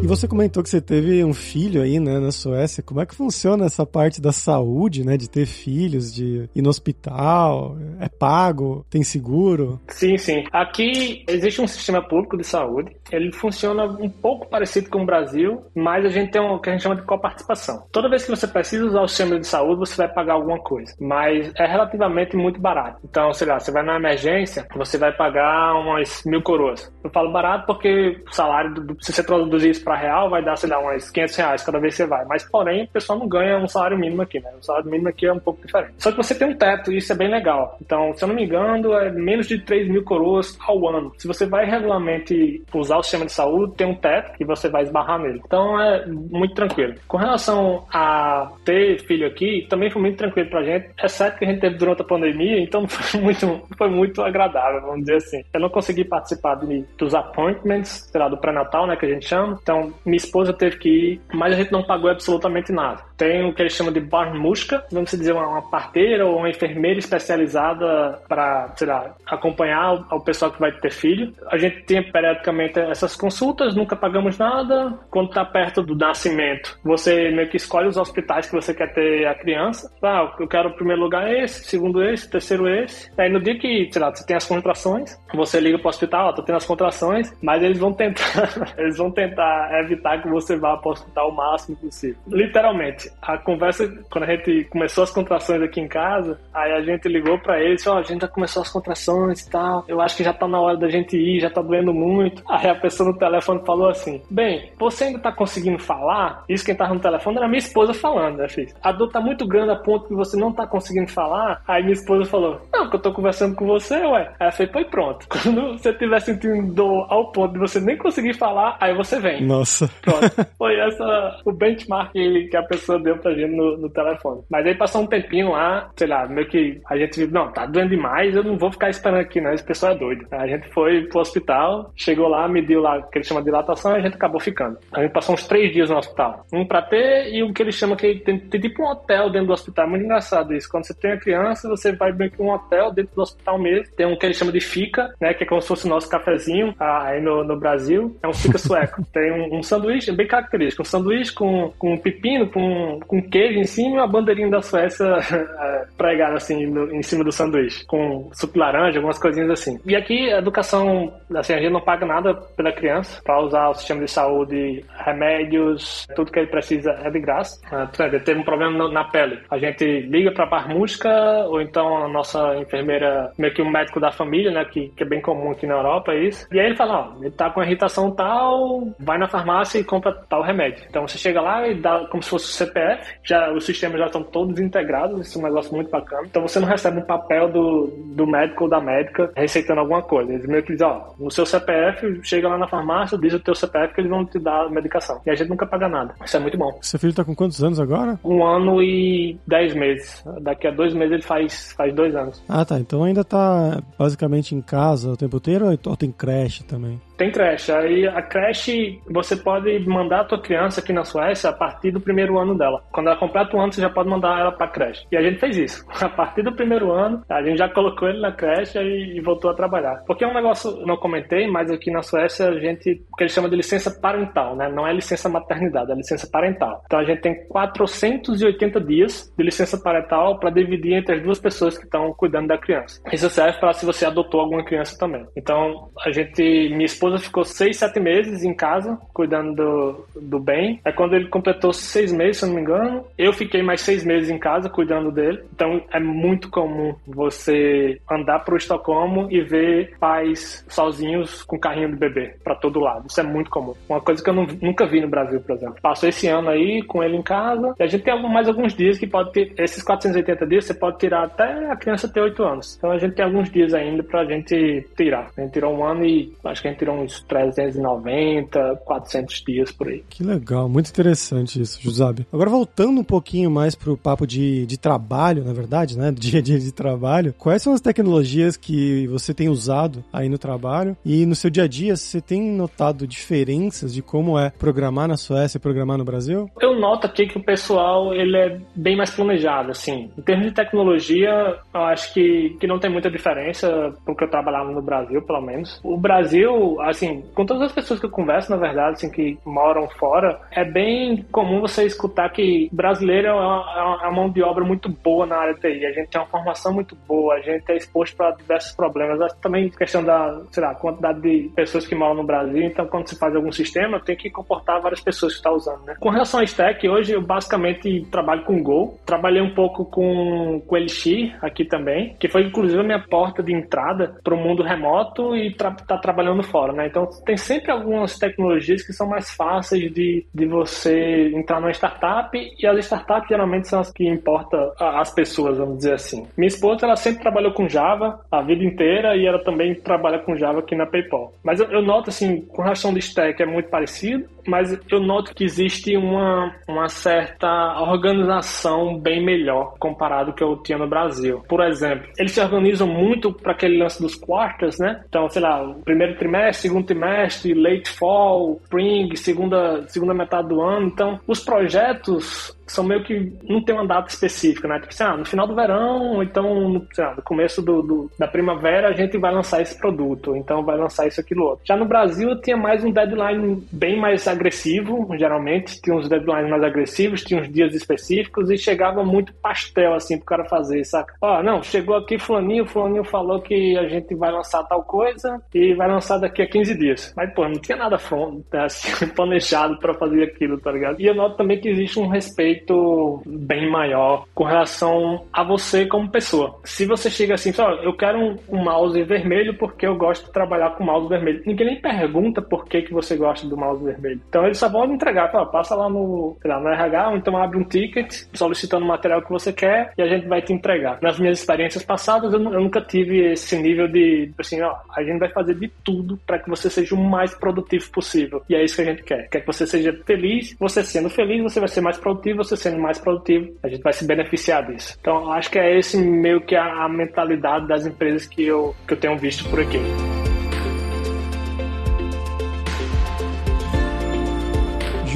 [0.06, 2.80] E você comentou que você teve um filho aí, né, na Suécia.
[2.80, 6.68] Como é que funciona essa parte da saúde, né, de ter filhos, de ir no
[6.68, 7.76] hospital?
[7.98, 8.86] É pago?
[8.88, 9.80] Tem seguro?
[9.88, 10.44] Sim, sim.
[10.52, 12.96] Aqui existe um sistema público de saúde.
[13.10, 16.72] Ele funciona um pouco parecido com o Brasil, mas a gente tem o que a
[16.74, 17.84] gente chama de coparticipação.
[17.90, 20.94] Toda vez que você precisa usar o sistema de saúde, você vai pagar alguma coisa,
[21.00, 23.00] mas é relativamente muito barato.
[23.02, 26.94] Então, sei lá, você vai na emergência, você vai pagar umas mil coroas.
[27.02, 30.68] Eu falo barato porque o salário, se você traduzir isso para real, vai dar, sei
[30.68, 32.24] lá, uns 500 reais cada vez que você vai.
[32.24, 34.50] Mas, porém, o pessoal não ganha um salário mínimo aqui, né?
[34.58, 35.94] O salário mínimo aqui é um pouco diferente.
[35.98, 37.76] Só que você tem um teto e isso é bem legal.
[37.80, 41.12] Então, se eu não me engano, é menos de 3 mil coroas ao ano.
[41.18, 44.82] Se você vai regularmente usar o sistema de saúde, tem um teto que você vai
[44.82, 45.40] esbarrar nele.
[45.44, 46.94] Então, é muito tranquilo.
[47.08, 51.48] Com relação a ter filho aqui, também foi muito tranquilo pra gente, exceto que a
[51.48, 55.42] gente teve durante a pandemia, então foi muito, foi muito agradável, vamos dizer assim.
[55.52, 59.26] Eu não consegui participar de, dos appointments, sei lá, do pré-natal, né, que a gente
[59.26, 59.58] chama.
[59.62, 63.02] Então, minha esposa teve que ir, mas a gente não pagou absolutamente nada.
[63.16, 68.20] Tem o que eles chamam de barmushka, vamos dizer, uma, parteira ou uma enfermeira especializada
[68.28, 71.32] para, sei lá, acompanhar o, o, pessoal que vai ter filho.
[71.50, 74.98] A gente tem periodicamente essas consultas, nunca pagamos nada.
[75.10, 79.26] Quando está perto do nascimento, você meio que escolhe os hospitais que você quer ter
[79.26, 79.90] a criança.
[80.02, 83.10] Ah, eu quero o primeiro lugar esse, segundo esse, terceiro esse.
[83.18, 86.32] Aí no dia que, sei lá, você tem as contrações, você liga pro hospital, ó,
[86.32, 90.76] tô tendo as contrações, mas eles vão tentar, eles vão tentar evitar que você vá
[90.76, 92.16] para o hospital o máximo possível.
[92.26, 97.08] Literalmente, a conversa, quando a gente começou as contrações aqui em casa, aí a gente
[97.08, 100.16] ligou para eles, ó, oh, a gente já começou as contrações e tal, eu acho
[100.16, 102.42] que já tá na hora da gente ir, já tá doendo muito.
[102.48, 106.44] Aí a pessoa no telefone falou assim, bem, você ainda tá conseguindo falar?
[106.48, 108.72] Isso quem tava no telefone era minha esposa falando, né, filho?
[108.82, 111.62] A dor tá muito grande a ponto que você não tá conseguindo falar?
[111.66, 114.32] Aí minha esposa falou, não, que eu tô conversando com você, ué.
[114.38, 115.26] Aí eu falei, foi pronto.
[115.30, 119.44] Quando você tiver sentindo dor ao ponto de você nem conseguir falar, aí você vem.
[119.44, 119.65] Nossa.
[120.02, 120.46] Pronto.
[120.58, 124.42] Foi essa o benchmark que a pessoa deu pra gente no, no, telefone.
[124.50, 127.66] Mas aí passou um tempinho lá, sei lá, meio que a gente viu, não, tá
[127.66, 129.52] doendo demais, eu não vou ficar esperando aqui, não.
[129.52, 130.26] Esse pessoal é doido.
[130.30, 133.92] A gente foi pro hospital, chegou lá, mediu lá o que ele chama de dilatação
[133.92, 134.78] e a gente acabou ficando.
[134.92, 136.44] A gente passou uns três dias no hospital.
[136.52, 139.48] Um pra ter e o que ele chama que tem, tem tipo um hotel dentro
[139.48, 139.86] do hospital.
[139.86, 140.68] É muito engraçado isso.
[140.70, 143.94] Quando você tem a criança, você vai bem que um hotel dentro do hospital mesmo.
[143.96, 145.34] Tem um que ele chama de fica, né?
[145.34, 148.16] Que é como se fosse o nosso cafezinho ah, aí no, no Brasil.
[148.22, 149.04] É um fica sueco.
[149.12, 150.82] tem um, um sanduíche bem característico.
[150.82, 155.04] Um sanduíche com, com pepino, com, com queijo em cima e uma bandeirinha da Suécia
[155.04, 157.84] é, pregada assim no, em cima do sanduíche.
[157.86, 159.78] Com suco laranja, algumas coisinhas assim.
[159.84, 163.74] E aqui a educação, assim, a gente não paga nada pela criança para usar o
[163.74, 167.60] sistema de saúde, remédios, tudo que ele precisa é de graça.
[167.66, 169.40] Uh, teve um problema na pele.
[169.50, 171.10] A gente liga para a música
[171.48, 175.06] ou então a nossa enfermeira, meio que um médico da família, né, que, que é
[175.06, 176.46] bem comum aqui na Europa, é isso.
[176.52, 180.12] E aí ele fala, ó, ele tá com irritação tal, vai na farmácia e compra
[180.28, 180.84] tal remédio.
[180.88, 184.06] Então você chega lá e dá como se fosse o CPF, já os sistemas já
[184.06, 186.22] estão todos integrados, isso é um negócio muito bacana.
[186.26, 190.32] Então você não recebe um papel do, do médico ou da médica receitando alguma coisa.
[190.32, 193.54] Eles meio que dizem, ó, no seu CPF, chega lá na farmácia, diz o teu
[193.54, 195.20] CPF que eles vão te dar a medicação.
[195.26, 196.14] E a gente nunca paga nada.
[196.24, 196.78] Isso é muito bom.
[196.80, 198.18] Seu filho tá com quantos anos agora?
[198.24, 200.24] Um ano e dez meses.
[200.40, 202.42] Daqui a dois meses ele faz, faz dois anos.
[202.48, 202.78] Ah, tá.
[202.78, 207.00] Então ainda tá basicamente em casa o tempo inteiro ou tem creche também?
[207.16, 207.72] Tem creche.
[207.72, 212.00] Aí a creche, você pode mandar a tua criança aqui na Suécia a partir do
[212.00, 212.82] primeiro ano dela.
[212.92, 215.06] Quando ela completa um ano, você já pode mandar ela pra creche.
[215.10, 215.86] E a gente fez isso.
[216.06, 219.54] A partir do primeiro ano, a gente já colocou ele na creche e, voltou a
[219.54, 220.02] trabalhar.
[220.06, 223.32] Porque é um negócio, não comentei, mas aqui na Suécia a gente, o que eles
[223.32, 224.68] chamam de licença parental, né?
[224.68, 226.82] Não é licença maternidade, é licença parental.
[226.86, 231.76] Então a gente tem 480 dias de licença parental para dividir entre as duas pessoas
[231.76, 233.00] que estão cuidando da criança.
[233.12, 235.26] Isso serve para se você adotou alguma criança também.
[235.36, 240.40] Então a gente, minha esposa esposa ficou seis, sete meses em casa, cuidando do, do
[240.40, 240.80] bem.
[240.84, 243.04] É quando ele completou seis meses, se eu não me engano.
[243.16, 245.42] Eu fiquei mais seis meses em casa, cuidando dele.
[245.54, 251.96] Então é muito comum você andar pro Estocolmo e ver pais sozinhos com carrinho de
[251.96, 253.06] bebê para todo lado.
[253.08, 253.74] Isso é muito comum.
[253.88, 255.76] Uma coisa que eu não, nunca vi no Brasil, por exemplo.
[255.80, 257.74] Passou esse ano aí com ele em casa.
[257.78, 259.52] E a gente tem mais alguns dias que pode ter.
[259.58, 262.76] Esses 480 dias você pode tirar até a criança ter oito anos.
[262.76, 265.30] Então a gente tem alguns dias ainda pra gente tirar.
[265.36, 269.72] A gente tirou um ano e acho que a gente tirou uns 390, 400 dias
[269.72, 270.04] por aí.
[270.08, 272.26] Que legal, muito interessante isso, Jusabe.
[272.32, 276.42] Agora voltando um pouquinho mais pro papo de, de trabalho, na verdade, né, dia a
[276.42, 281.26] dia de trabalho, quais são as tecnologias que você tem usado aí no trabalho e
[281.26, 285.58] no seu dia a dia você tem notado diferenças de como é programar na Suécia
[285.58, 286.50] e programar no Brasil?
[286.60, 290.10] Eu noto aqui que o pessoal ele é bem mais planejado, assim.
[290.16, 294.70] Em termos de tecnologia, eu acho que, que não tem muita diferença porque eu trabalhava
[294.70, 295.80] no Brasil, pelo menos.
[295.82, 299.88] O Brasil, assim, com todas as pessoas que eu converso, na verdade, assim, que moram
[299.88, 304.64] fora, é bem comum você escutar que brasileiro é uma, é uma mão de obra
[304.64, 305.86] muito boa na área de TI.
[305.86, 309.20] A gente tem uma formação muito boa, a gente é exposto para diversos problemas.
[309.20, 312.62] Acho também questão da, sei lá, quantidade de pessoas que moram no Brasil.
[312.62, 315.84] Então, quando se faz algum sistema, tem que comportar várias pessoas que estão tá usando,
[315.84, 315.96] né?
[315.98, 318.98] Com relação a stack, hoje eu basicamente trabalho com Go.
[319.04, 323.52] Trabalhei um pouco com, com Elixir aqui também, que foi inclusive a minha porta de
[323.52, 326.86] entrada para o mundo remoto e tra tá trabalhando fora, né?
[326.86, 332.36] Então tem sempre algumas tecnologias que são mais fáceis de, de você entrar numa startup
[332.36, 336.26] e as startups geralmente são as que importam as pessoas, vamos dizer assim.
[336.36, 340.36] Minha esposa ela sempre trabalhou com Java a vida inteira e ela também trabalha com
[340.36, 341.32] Java aqui na PayPal.
[341.42, 345.34] Mas eu, eu noto assim, com relação de stack é muito parecido, mas eu noto
[345.34, 351.42] que existe uma, uma certa organização bem melhor comparado que eu tinha no Brasil.
[351.48, 355.02] Por exemplo, eles se organizam muito para aquele lance dos quarters, né?
[355.08, 360.86] Então, sei lá, primeiro trimestre, segundo trimestre, late fall, spring, segunda, segunda metade do ano.
[360.86, 364.80] Então, os projetos são meio que não tem uma data específica, né?
[364.80, 368.26] Tipo assim, ah, no final do verão, então no, lá, no começo do, do, da
[368.26, 371.64] primavera, a gente vai lançar esse produto, então vai lançar isso, aquilo, outro.
[371.64, 376.50] Já no Brasil, eu tinha mais um deadline bem mais agressivo, geralmente, tinha uns deadlines
[376.50, 381.14] mais agressivos, tinha uns dias específicos e chegava muito pastel, assim, pro cara fazer, saca?
[381.20, 385.74] Ó, não, chegou aqui fulaninho, fulaninho falou que a gente vai lançar tal coisa e
[385.74, 387.12] vai lançar daqui a 15 dias.
[387.16, 391.00] Mas, pô, não tinha nada assim, planejado para fazer aquilo, tá ligado?
[391.00, 395.86] E eu noto também que existe um respeito respeito bem maior com relação a você
[395.86, 396.58] como pessoa.
[396.64, 400.32] Se você chega assim, só, eu quero um, um, mouse vermelho porque eu gosto de
[400.32, 401.42] trabalhar com mouse vermelho.
[401.46, 404.20] Ninguém nem pergunta por que, que você gosta do mouse vermelho.
[404.28, 407.58] Então eles só vão entregar, fala, passa lá no, lá, no RH, ou então abre
[407.58, 410.98] um ticket solicitando o material que você quer e a gente vai te entregar.
[411.02, 415.18] Nas minhas experiências passadas, eu, eu nunca tive esse nível de, assim, ó, a gente
[415.18, 418.42] vai fazer de tudo para que você seja o mais produtivo possível.
[418.48, 419.28] E é isso que a gente quer.
[419.28, 422.78] Quer que você seja feliz, você sendo feliz, você vai ser mais produtivo, você sendo
[422.78, 424.96] mais produtivo, a gente vai se beneficiar disso.
[425.00, 428.94] Então, acho que é esse meio que a, a mentalidade das empresas que eu, que
[428.94, 429.78] eu tenho visto por aqui.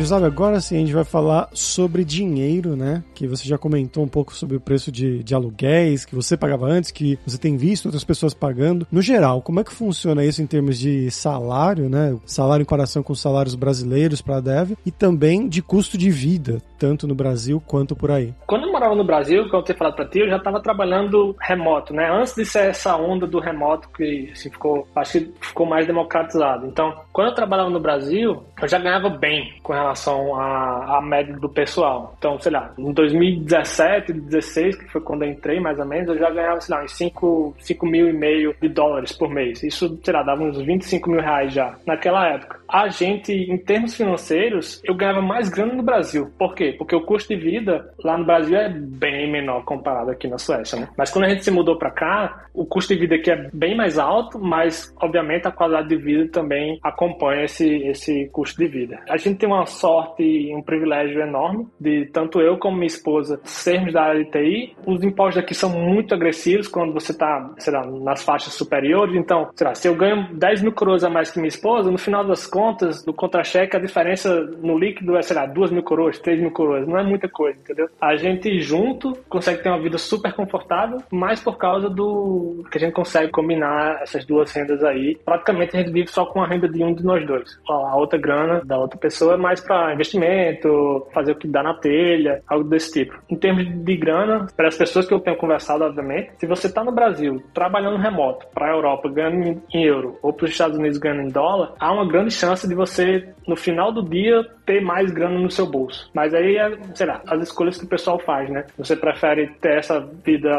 [0.00, 3.04] Giuseppe, agora sim a gente vai falar sobre dinheiro, né?
[3.14, 6.64] Que você já comentou um pouco sobre o preço de, de aluguéis que você pagava
[6.64, 8.86] antes, que você tem visto outras pessoas pagando.
[8.90, 12.16] No geral, como é que funciona isso em termos de salário, né?
[12.24, 16.10] Salário em comparação com os salários brasileiros para a Dev e também de custo de
[16.10, 18.32] vida, tanto no Brasil quanto por aí.
[18.46, 21.36] Quando eu morava no Brasil, como eu tinha falado para ti, eu já estava trabalhando
[21.38, 22.10] remoto, né?
[22.10, 26.66] Antes de ser essa onda do remoto que assim, ficou, acho que ficou mais democratizado.
[26.66, 31.02] Então, quando eu trabalhava no Brasil, eu já ganhava bem com relação relação à, à
[31.02, 32.14] média do pessoal.
[32.18, 36.18] Então, sei lá, em 2017, 2016, que foi quando eu entrei mais ou menos, eu
[36.18, 39.62] já ganhava, sei lá, uns 5, 5 mil e meio de dólares por mês.
[39.62, 42.59] Isso, sei lá, dava uns 25 mil reais já, naquela época.
[42.72, 46.30] A gente, em termos financeiros, eu ganhava mais grana no Brasil.
[46.38, 46.74] Por quê?
[46.76, 50.80] Porque o custo de vida lá no Brasil é bem menor comparado aqui na Suécia,
[50.80, 50.88] né?
[50.96, 53.76] Mas quando a gente se mudou para cá, o custo de vida aqui é bem
[53.76, 59.00] mais alto, mas obviamente a qualidade de vida também acompanha esse, esse custo de vida.
[59.08, 63.40] A gente tem uma sorte e um privilégio enorme de tanto eu como minha esposa
[63.44, 64.76] sermos da área de TI.
[64.86, 69.14] Os impostos aqui são muito agressivos quando você está, sei lá, nas faixas superiores.
[69.14, 71.98] Então, sei lá, se eu ganho 10 mil coroas a mais que minha esposa, no
[71.98, 72.59] final das contas,
[73.04, 76.86] do contra-cheque, a diferença no líquido é, sei lá, 2 mil coroas, 3 mil coroas.
[76.86, 77.88] Não é muita coisa, entendeu?
[78.00, 82.80] A gente junto consegue ter uma vida super confortável, mas por causa do que a
[82.80, 85.18] gente consegue combinar essas duas rendas aí.
[85.24, 87.58] Praticamente a gente vive só com a renda de um de nós dois.
[87.68, 91.74] A outra grana da outra pessoa é mais para investimento, fazer o que dá na
[91.74, 93.18] telha, algo desse tipo.
[93.28, 96.84] Em termos de grana, para as pessoas que eu tenho conversado, obviamente, se você está
[96.84, 100.98] no Brasil trabalhando remoto para a Europa ganhando em euro ou para os Estados Unidos
[100.98, 105.10] ganhando em dólar, há uma grande chance de você, no final do dia, ter mais
[105.10, 106.10] grana no seu bolso.
[106.14, 108.64] Mas aí é, sei lá, as escolhas que o pessoal faz, né?
[108.78, 110.50] Você prefere ter essa vida,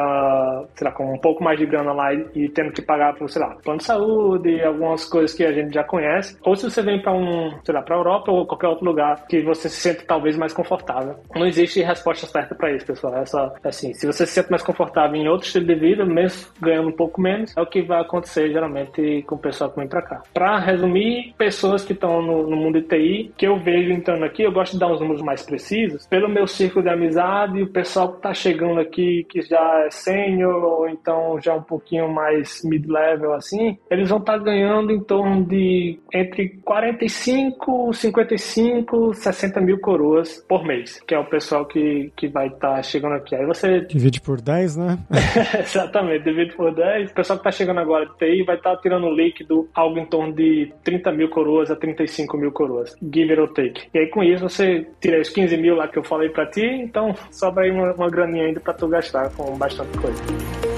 [0.75, 3.29] sei lá, com um pouco mais de grana lá e, e tendo que pagar por,
[3.29, 6.81] sei lá, plano de saúde, algumas coisas que a gente já conhece, ou se você
[6.81, 10.05] vem para um, sei lá, para Europa ou qualquer outro lugar que você se sente
[10.05, 11.15] talvez mais confortável.
[11.35, 13.15] Não existe resposta certa para isso, pessoal.
[13.15, 16.51] É só, assim, se você se sente mais confortável em outro estilo de vida, mesmo
[16.59, 19.87] ganhando um pouco menos, é o que vai acontecer geralmente com o pessoal que vem
[19.87, 20.21] para cá.
[20.33, 24.43] Para resumir, pessoas que estão no, no mundo de TI, que eu vejo entrando aqui,
[24.43, 28.09] eu gosto de dar uns números mais precisos, pelo meu círculo de amizade, o pessoal
[28.09, 33.33] que está chegando aqui, que já é sênior, ou então já um pouquinho mais mid-level
[33.33, 40.43] assim, eles vão estar tá ganhando em torno de entre 45, 55, 60 mil coroas
[40.47, 43.35] por mês, que é o pessoal que, que vai estar tá chegando aqui.
[43.35, 43.81] Aí você.
[43.81, 44.97] Divide por 10, né?
[45.59, 47.11] Exatamente, divide por 10.
[47.11, 50.05] O pessoal que está chegando agora de TI vai estar tá tirando líquido algo em
[50.05, 52.95] torno de 30 mil coroas a 35 mil coroas.
[53.01, 53.83] Give it or take.
[53.93, 56.65] E aí com isso você tira os 15 mil lá que eu falei pra ti,
[56.65, 60.70] então sobra aí uma, uma graninha ainda pra tu gastar com bastante coisa.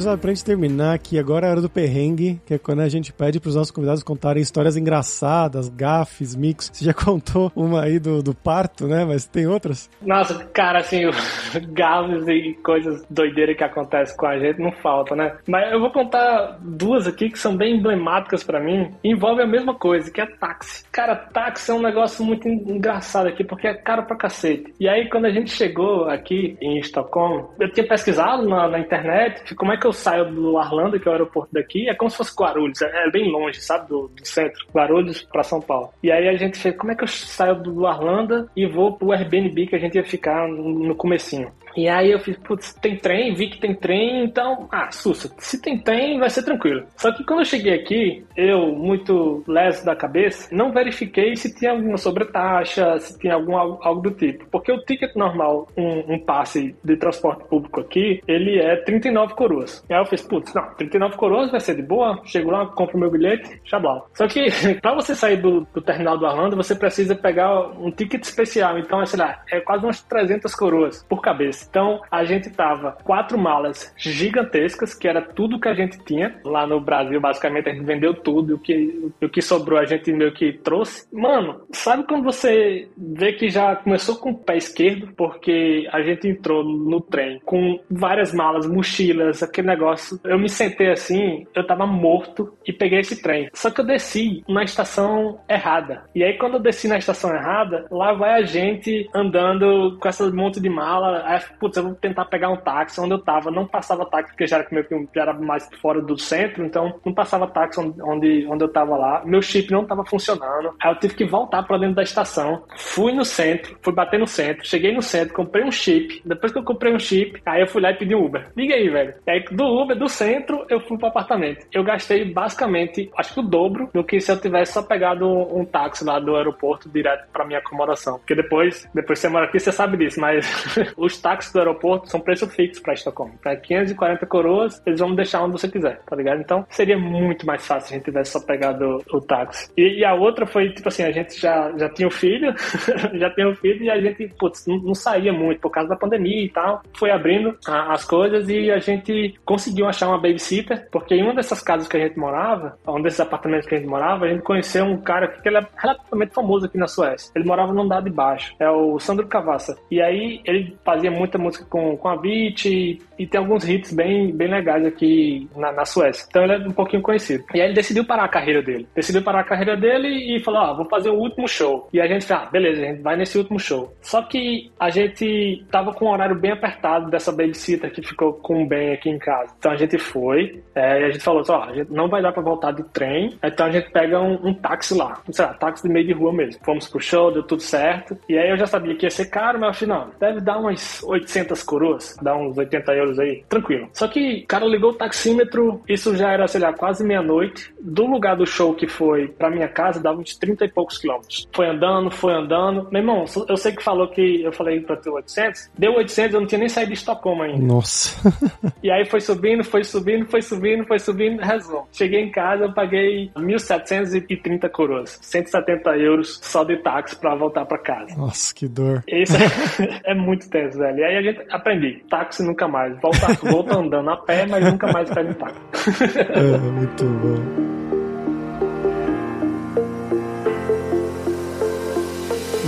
[0.00, 2.88] José, pra gente terminar aqui, agora é a hora do perrengue, que é quando a
[2.88, 6.70] gente pede pros nossos convidados contarem histórias engraçadas, gafes, micos.
[6.72, 9.04] Você já contou uma aí do, do parto, né?
[9.04, 9.90] Mas tem outras?
[10.00, 11.02] Nossa, cara, assim,
[11.70, 15.36] gafes e coisas doideiras que acontecem com a gente não falta, né?
[15.46, 18.90] Mas eu vou contar duas aqui que são bem emblemáticas para mim.
[19.04, 20.84] Envolve a mesma coisa, que é táxi.
[20.90, 24.72] Cara, táxi é um negócio muito engraçado aqui, porque é caro pra cacete.
[24.80, 29.54] E aí, quando a gente chegou aqui em Estocolmo, eu tinha pesquisado na, na internet
[29.54, 32.10] como é que eu eu saio do Arlanda, que é o aeroporto daqui, é como
[32.10, 35.90] se fosse Guarulhos, é, é bem longe, sabe, do, do centro, Guarulhos para São Paulo.
[36.02, 39.12] E aí a gente fez, como é que eu saio do Arlanda e vou pro
[39.12, 41.52] Airbnb que a gente ia ficar no, no comecinho.
[41.76, 45.60] E aí eu fiz, putz, tem trem, vi que tem trem, então, ah, sussa, se
[45.60, 46.86] tem trem vai ser tranquilo.
[46.96, 51.72] Só que quando eu cheguei aqui, eu, muito leso da cabeça, não verifiquei se tinha
[51.72, 54.46] alguma sobretaxa, se tinha algum algo do tipo.
[54.50, 59.84] Porque o ticket normal, um, um passe de transporte público aqui, ele é 39 coroas.
[59.88, 62.98] E aí eu fiz, putz, não, 39 coroas vai ser de boa, chego lá, compro
[62.98, 64.08] meu bilhete, xablau.
[64.14, 64.46] Só que
[64.80, 69.00] pra você sair do, do terminal do Orlando, você precisa pegar um ticket especial, então,
[69.00, 71.59] é, sei lá, é quase umas 300 coroas por cabeça.
[71.68, 76.40] Então a gente tava quatro malas gigantescas, que era tudo que a gente tinha.
[76.44, 78.54] Lá no Brasil, basicamente, a gente vendeu tudo.
[78.54, 81.06] O que, o que sobrou a gente meio que trouxe.
[81.12, 85.08] Mano, sabe quando você vê que já começou com o pé esquerdo?
[85.16, 90.20] Porque a gente entrou no trem com várias malas, mochilas, aquele negócio.
[90.24, 93.48] Eu me sentei assim, eu tava morto e peguei esse trem.
[93.52, 96.04] Só que eu desci na estação errada.
[96.14, 100.30] E aí, quando eu desci na estação errada, lá vai a gente andando com esse
[100.30, 101.24] monte de mala.
[101.58, 103.50] Putz, eu vou tentar pegar um táxi onde eu tava.
[103.50, 106.98] Não passava táxi, porque já era, meio que já era mais fora do centro, então
[107.04, 109.22] não passava táxi onde, onde eu tava lá.
[109.24, 110.74] Meu chip não tava funcionando.
[110.82, 112.64] Aí eu tive que voltar para dentro da estação.
[112.76, 116.22] Fui no centro, fui bater no centro, cheguei no centro, comprei um chip.
[116.24, 118.50] Depois que eu comprei um chip, aí eu fui lá e pedi um Uber.
[118.56, 119.14] Liga aí, velho.
[119.26, 121.66] E aí do Uber, do centro, eu fui pro apartamento.
[121.72, 125.60] Eu gastei basicamente, acho que o dobro do que se eu tivesse só pegado um,
[125.60, 128.18] um táxi lá do aeroporto direto pra minha acomodação.
[128.18, 130.46] Porque depois, depois você mora aqui, você sabe disso, mas
[130.96, 133.38] os táxis táxis do aeroporto são preço fixo para Estocolmo.
[133.42, 136.40] Para 540 coroas, eles vão deixar onde você quiser, tá ligado?
[136.40, 139.70] Então seria muito mais fácil se a gente tivesse só pegado o táxi.
[139.76, 142.54] E, e a outra foi, tipo assim, a gente já, já tinha um filho,
[143.14, 145.96] já tinha um filho e a gente, putz, não, não, saía muito por causa da
[145.96, 146.82] pandemia e tal.
[146.96, 151.34] Foi abrindo a, as coisas e a gente conseguiu achar uma babysitter, porque em uma
[151.34, 154.42] dessas casas que a gente morava, um desses apartamentos que a gente morava, a gente
[154.42, 157.32] conheceu um cara que ele é relativamente famoso aqui na Suécia.
[157.34, 159.78] Ele morava no andar de baixo, é o Sandro Cavassa.
[159.90, 163.68] E aí ele fazia muito muita música com, com a Beat e, e tem alguns
[163.68, 166.26] hits bem, bem legais aqui na, na, Suécia.
[166.28, 167.44] Então ele é um pouquinho conhecido.
[167.54, 168.88] E aí ele decidiu parar a carreira dele.
[168.94, 171.88] Decidiu parar a carreira dele e falou: Ó, ah, vou fazer o último show.
[171.92, 173.94] E a gente falou: ah, beleza, a gente vai nesse último show.
[174.00, 178.62] Só que a gente tava com um horário bem apertado dessa babysitter que ficou com
[178.62, 179.54] o Ben aqui em casa.
[179.58, 182.32] Então a gente foi é, e a gente falou: ó, a gente não vai dar
[182.32, 185.20] pra voltar de trem, então a gente pega um, um táxi lá.
[185.30, 186.60] Sei lá, táxi de meio de rua mesmo.
[186.64, 188.16] Fomos pro show, deu tudo certo.
[188.28, 191.62] E aí eu já sabia que ia ser caro, mas afinal, deve dar umas 800
[191.62, 193.88] coroas, dá uns 80 euros aí, tranquilo.
[193.92, 197.72] Só que o cara ligou o taxímetro, isso já era, sei lá, quase meia-noite.
[197.80, 201.48] Do lugar do show que foi pra minha casa, dava uns 30 e poucos quilômetros.
[201.52, 202.88] Foi andando, foi andando.
[202.90, 206.40] Meu irmão, eu sei que falou que eu falei pra ter 800, deu 800, eu
[206.40, 207.64] não tinha nem saído de Estocolmo ainda.
[207.64, 208.32] Nossa.
[208.82, 211.88] e aí foi subindo, foi subindo, foi subindo, foi subindo, resumo.
[211.92, 217.78] Cheguei em casa, eu paguei 1.730 coroas, 170 euros só de táxi pra voltar pra
[217.78, 218.14] casa.
[218.16, 219.02] Nossa, que dor.
[219.06, 221.04] Isso é, é muito tenso, velho.
[221.10, 222.96] Aí a gente aprendi, táxi nunca mais.
[223.00, 225.60] Volta, volta andando a pé, mas nunca mais pede táxi.
[226.30, 227.79] é, muito bom.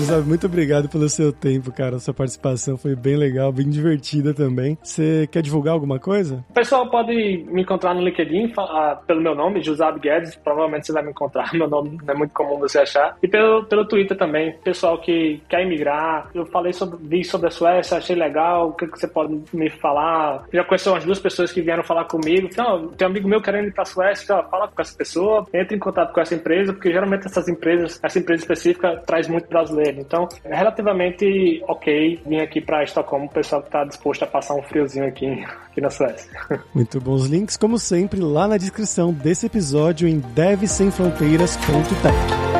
[0.03, 1.99] Sabe, muito obrigado pelo seu tempo, cara.
[2.01, 4.77] Sua participação foi bem legal, bem divertida também.
[4.83, 6.45] Você quer divulgar alguma coisa?
[6.51, 7.13] O pessoal pode
[7.49, 10.35] me encontrar no LinkedIn falar pelo meu nome, Jusab Guedes.
[10.35, 11.51] Provavelmente você vai me encontrar.
[11.55, 13.17] Meu nome não é muito comum você achar.
[13.23, 14.57] E pelo, pelo Twitter também.
[14.65, 16.29] Pessoal que quer emigrar.
[16.35, 18.71] Eu falei sobre, vi sobre a Suécia, achei legal.
[18.71, 20.45] O que, que você pode me falar?
[20.53, 22.49] Já conheci umas duas pessoas que vieram falar comigo.
[22.51, 24.25] Então, tem um amigo meu querendo ir pra Suécia.
[24.25, 28.01] Então, fala com essa pessoa, entre em contato com essa empresa, porque geralmente essas empresas,
[28.03, 33.31] essa empresa específica traz muito brasileiro Então, é relativamente ok vir aqui para Estocolmo, o
[33.31, 36.31] pessoal que está disposto a passar um friozinho aqui, aqui na Suécia.
[36.75, 42.53] Muito bons links, como sempre, lá na descrição desse episódio em devsemfronteiras.tech.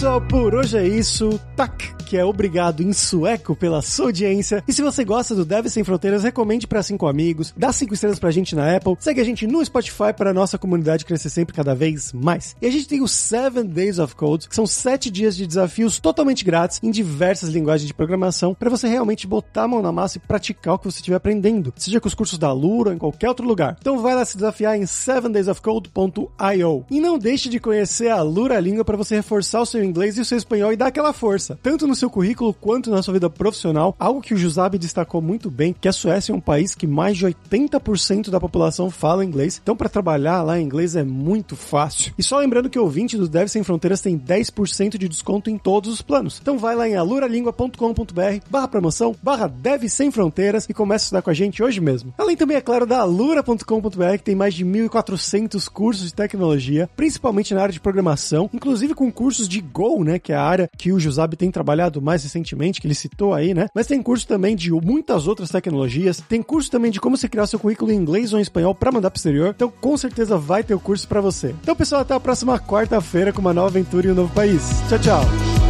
[0.00, 0.20] Pessoal,
[0.50, 1.40] por hoje é isso.
[1.54, 2.00] Tac!
[2.10, 4.64] que é obrigado em sueco pela sua audiência.
[4.66, 8.18] E se você gosta do Deve Sem Fronteiras, recomende para cinco amigos, dá cinco estrelas
[8.18, 11.72] pra gente na Apple, segue a gente no Spotify para nossa comunidade crescer sempre cada
[11.72, 12.56] vez mais.
[12.60, 16.00] E a gente tem o Seven Days of Code, que são sete dias de desafios
[16.00, 20.18] totalmente grátis em diversas linguagens de programação para você realmente botar a mão na massa
[20.18, 22.98] e praticar o que você estiver aprendendo, seja com os cursos da Lura ou em
[22.98, 23.76] qualquer outro lugar.
[23.80, 26.86] Então vai lá se desafiar em sevendaysofcode.io.
[26.90, 30.20] E não deixe de conhecer a Lura Língua para você reforçar o seu inglês e
[30.20, 33.30] o seu espanhol e dar aquela força, tanto no seu currículo quanto na sua vida
[33.30, 36.86] profissional, algo que o Jusab destacou muito bem, que a Suécia é um país que
[36.86, 41.56] mais de 80% da população fala inglês, então para trabalhar lá em inglês é muito
[41.56, 42.12] fácil.
[42.18, 45.58] E só lembrando que o ouvinte do Deve Sem Fronteiras tem 10% de desconto em
[45.58, 46.38] todos os planos.
[46.40, 51.22] Então vai lá em aluralingua.com.br barra promoção, barra Deve Sem Fronteiras e começa a estudar
[51.22, 52.14] com a gente hoje mesmo.
[52.18, 57.54] Além também, é claro, da alura.com.br que tem mais de 1.400 cursos de tecnologia, principalmente
[57.54, 60.92] na área de programação, inclusive com cursos de Go, né, que é a área que
[60.92, 63.66] o Jusab tem trabalhado mais recentemente, que ele citou aí, né?
[63.74, 66.22] Mas tem curso também de muitas outras tecnologias.
[66.28, 68.92] Tem curso também de como você criar seu currículo em inglês ou em espanhol para
[68.92, 69.52] mandar pro exterior.
[69.56, 71.52] Então, com certeza vai ter o curso para você.
[71.60, 74.62] Então, pessoal, até a próxima quarta-feira com uma nova aventura em um novo país.
[74.88, 75.69] Tchau, tchau.